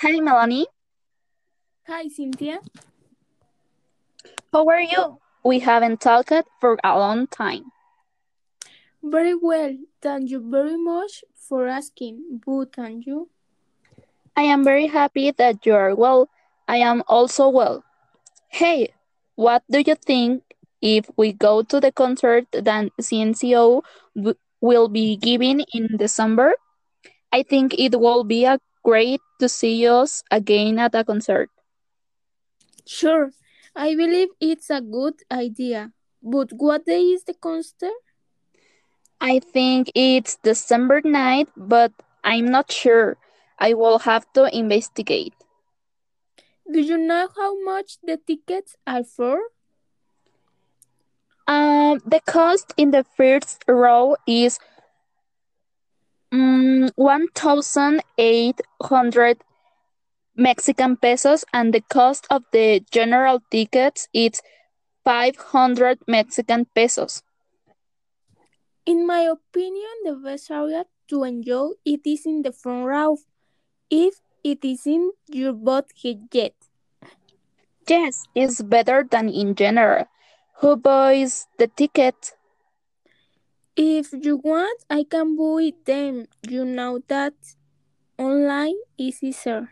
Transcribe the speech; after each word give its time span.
Hi, 0.00 0.20
Melanie. 0.20 0.68
Hi, 1.88 2.06
Cynthia. 2.06 2.60
How 4.52 4.64
are 4.68 4.80
you? 4.80 5.18
We 5.42 5.58
haven't 5.58 6.00
talked 6.00 6.46
for 6.60 6.78
a 6.84 6.96
long 6.96 7.26
time. 7.26 7.72
Very 9.02 9.34
well. 9.34 9.74
Thank 10.00 10.30
you 10.30 10.38
very 10.38 10.76
much 10.76 11.24
for 11.34 11.66
asking. 11.66 12.38
But 12.46 12.78
and 12.78 13.02
you? 13.04 13.28
I 14.36 14.42
am 14.42 14.62
very 14.62 14.86
happy 14.86 15.32
that 15.32 15.66
you 15.66 15.74
are 15.74 15.96
well. 15.96 16.28
I 16.68 16.76
am 16.76 17.02
also 17.08 17.48
well. 17.48 17.82
Hey, 18.46 18.94
what 19.34 19.64
do 19.68 19.82
you 19.84 19.96
think 19.96 20.44
if 20.80 21.10
we 21.16 21.32
go 21.32 21.62
to 21.62 21.80
the 21.80 21.90
concert 21.90 22.46
that 22.52 22.94
CNCO 23.02 23.82
will 24.60 24.88
be 24.88 25.16
giving 25.16 25.66
in 25.74 25.96
December? 25.96 26.54
I 27.32 27.42
think 27.42 27.74
it 27.74 27.98
will 27.98 28.22
be 28.22 28.44
a 28.44 28.60
great 28.84 29.20
to 29.40 29.48
see 29.48 29.86
us 29.86 30.22
again 30.30 30.78
at 30.78 30.94
a 30.94 31.04
concert. 31.04 31.50
Sure, 32.86 33.30
I 33.74 33.94
believe 33.94 34.28
it's 34.40 34.70
a 34.70 34.80
good 34.80 35.22
idea. 35.30 35.92
But 36.22 36.50
what 36.52 36.84
day 36.86 37.02
is 37.02 37.24
the 37.24 37.34
concert? 37.34 37.92
I 39.20 39.40
think 39.40 39.90
it's 39.94 40.36
December 40.42 41.02
9th, 41.02 41.50
but 41.56 41.92
I'm 42.24 42.46
not 42.46 42.70
sure. 42.70 43.16
I 43.58 43.74
will 43.74 44.00
have 44.00 44.30
to 44.34 44.46
investigate. 44.56 45.34
Do 46.70 46.80
you 46.80 46.98
know 46.98 47.28
how 47.36 47.62
much 47.64 47.98
the 48.02 48.18
tickets 48.18 48.76
are 48.86 49.04
for? 49.04 49.40
Um, 51.46 52.00
the 52.04 52.20
cost 52.20 52.74
in 52.76 52.90
the 52.90 53.04
first 53.16 53.64
row 53.66 54.16
is 54.26 54.58
um, 56.32 56.88
1,800 56.96 59.38
Mexican 60.36 60.96
pesos, 60.96 61.44
and 61.52 61.74
the 61.74 61.80
cost 61.82 62.26
of 62.30 62.44
the 62.52 62.80
general 62.90 63.40
tickets 63.50 64.08
is 64.12 64.40
500 65.04 65.98
Mexican 66.06 66.66
pesos. 66.74 67.22
In 68.86 69.06
my 69.06 69.20
opinion, 69.20 69.92
the 70.04 70.14
best 70.14 70.50
area 70.50 70.86
to 71.08 71.24
enjoy 71.24 71.70
it 71.84 72.00
is 72.06 72.24
in 72.26 72.42
the 72.42 72.52
front 72.52 72.86
row, 72.86 73.18
if 73.90 74.20
it 74.42 74.64
isn't 74.64 75.14
your 75.28 75.52
budget 75.52 76.18
yet. 76.32 76.54
Yes, 77.88 78.24
it's 78.34 78.62
better 78.62 79.04
than 79.08 79.28
in 79.28 79.54
general. 79.54 80.06
Who 80.60 80.76
buys 80.76 81.46
the 81.58 81.68
ticket? 81.68 82.32
If 83.78 84.12
you 84.12 84.36
want, 84.36 84.84
I 84.90 85.04
can 85.04 85.34
buy 85.36 85.72
them. 85.86 86.26
You 86.46 86.66
know 86.66 87.00
that 87.08 87.32
online 88.18 88.76
is 88.98 89.22
easier. 89.22 89.70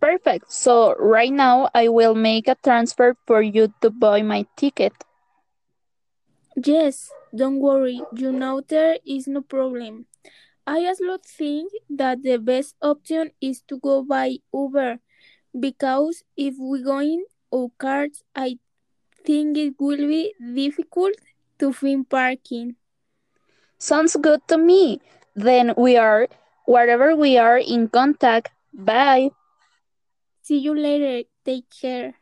Perfect. 0.00 0.50
So 0.52 0.94
right 0.96 1.32
now 1.32 1.68
I 1.74 1.88
will 1.88 2.14
make 2.14 2.48
a 2.48 2.56
transfer 2.62 3.16
for 3.26 3.40
you 3.42 3.72
to 3.80 3.90
buy 3.90 4.22
my 4.22 4.46
ticket. 4.56 4.92
Yes, 6.64 7.10
don't 7.34 7.60
worry. 7.60 8.00
You 8.12 8.32
know 8.32 8.60
there 8.60 8.98
is 9.06 9.26
no 9.28 9.42
problem. 9.42 10.06
I 10.66 10.84
also 10.86 11.18
think 11.24 11.72
that 11.90 12.22
the 12.22 12.38
best 12.38 12.76
option 12.82 13.30
is 13.40 13.62
to 13.68 13.78
go 13.78 14.02
by 14.02 14.38
Uber 14.52 15.00
because 15.58 16.22
if 16.36 16.54
we 16.58 16.82
go 16.82 16.98
in 17.00 17.24
our 17.54 17.68
cars, 17.78 18.22
I 18.34 18.58
think 19.24 19.56
it 19.58 19.74
will 19.80 20.06
be 20.14 20.34
difficult 20.54 21.14
to 21.58 21.72
find 21.72 22.08
parking. 22.08 22.76
Sounds 23.78 24.16
good 24.16 24.40
to 24.48 24.56
me. 24.58 25.00
Then 25.34 25.74
we 25.76 25.96
are, 25.96 26.28
wherever 26.66 27.14
we 27.14 27.36
are, 27.38 27.58
in 27.58 27.88
contact. 27.88 28.50
Bye. 28.72 29.30
See 30.42 30.58
you 30.58 30.74
later. 30.74 31.28
Take 31.44 31.68
care. 31.70 32.14